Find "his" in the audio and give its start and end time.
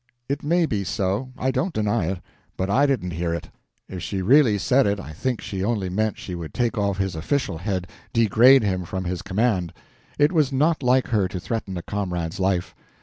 6.97-7.15, 9.03-9.21